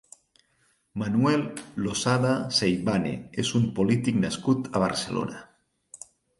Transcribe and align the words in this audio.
Manuel 1.01 1.43
Losada 1.83 2.33
Seivane 2.61 3.13
és 3.45 3.53
un 3.61 3.69
polític 3.81 4.21
nascut 4.25 4.73
a 4.75 4.85
Barcelona. 4.89 5.47